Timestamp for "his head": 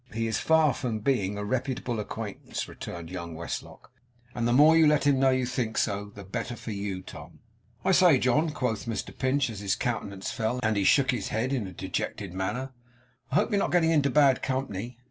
11.11-11.53